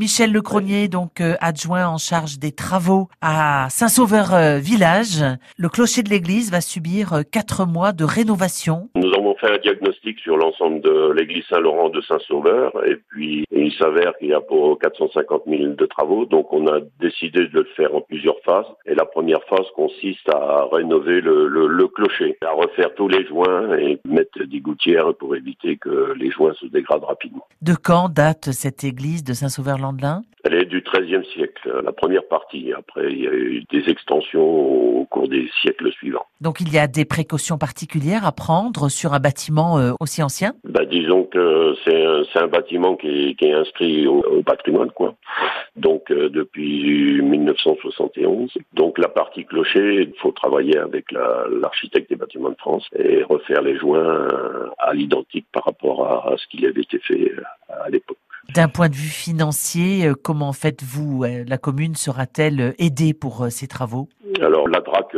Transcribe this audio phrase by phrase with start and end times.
[0.00, 5.22] Michel Lecronier, donc euh, adjoint en charge des travaux à Saint-Sauveur euh, village.
[5.56, 8.88] Le clocher de l'église va subir euh, quatre mois de rénovation.
[8.96, 13.72] Nous avons fait un diagnostic sur l'ensemble de l'église Saint-Laurent de Saint-Sauveur et puis il
[13.74, 16.26] s'avère qu'il y a pour 450 000 de travaux.
[16.26, 18.66] Donc on a décidé de le faire en plusieurs phases.
[18.86, 23.24] Et la première phase consiste à rénover le, le, le clocher, à refaire tous les
[23.28, 27.46] joints et mettre des gouttières pour éviter que les joints se dégradent rapidement.
[27.62, 29.78] De quand date cette église de Saint-Sauveur
[30.44, 32.72] elle est du XIIIe siècle, la première partie.
[32.76, 36.26] Après, il y a eu des extensions au cours des siècles suivants.
[36.42, 40.52] Donc, il y a des précautions particulières à prendre sur un bâtiment euh, aussi ancien?
[40.64, 44.90] Bah, Disons que c'est un, un, bâtiment qui est, qui est inscrit au, au, patrimoine,
[44.90, 45.14] quoi.
[45.76, 48.52] Donc, euh, depuis 1971.
[48.74, 53.62] Donc, la partie clocher, il faut travailler avec l'architecte des bâtiments de France et refaire
[53.62, 54.28] les joints
[54.76, 57.44] à l'identique par rapport à, à ce qui avait été fait l'époque.
[58.52, 63.46] D'un point de vue financier, euh, comment faites-vous euh, La commune sera-t-elle euh, aidée pour
[63.50, 64.08] ces travaux?
[64.40, 65.16] Alors la DRAC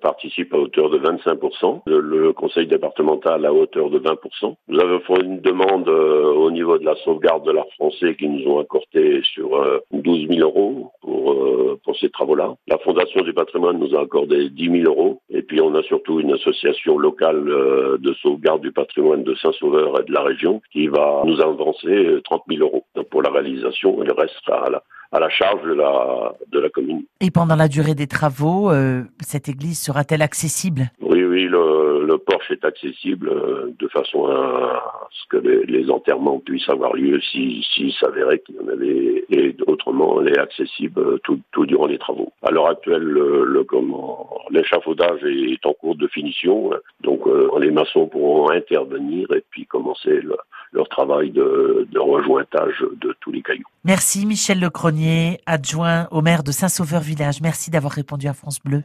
[0.00, 4.54] participe à hauteur de 25%, le, conseil départemental à hauteur de 20%.
[4.68, 8.48] Nous avons fait une demande au niveau de la sauvegarde de l'art français qui nous
[8.48, 9.60] ont accordé sur
[9.92, 11.36] 12 000 euros pour,
[11.84, 12.54] pour ces travaux-là.
[12.68, 15.20] La Fondation du patrimoine nous a accordé 10 000 euros.
[15.42, 20.04] Et puis on a surtout une association locale de sauvegarde du patrimoine de Saint-Sauveur et
[20.04, 24.12] de la région qui va nous avancer 30 000 euros pour la réalisation et le
[24.12, 27.02] reste à la, à la charge de la, de la commune.
[27.20, 30.92] Et pendant la durée des travaux, euh, cette église sera-t-elle accessible?
[31.32, 36.94] Le, le, porche est accessible euh, de façon à ce que les, enterrements puissent avoir
[36.94, 41.66] lieu s'il si, s'avérait qu'il y en avait, et autrement, elle est accessible tout, tout
[41.66, 42.32] durant les travaux.
[42.42, 43.66] À l'heure actuelle, le, le
[44.50, 50.20] l'échafaudage est en cours de finition, donc euh, les maçons pourront intervenir et puis commencer
[50.20, 50.36] le,
[50.72, 53.64] leur travail de, de rejointage de tous les cailloux.
[53.84, 57.40] Merci Michel Lecronier, adjoint au maire de Saint-Sauveur Village.
[57.42, 58.80] Merci d'avoir répondu à France Bleu.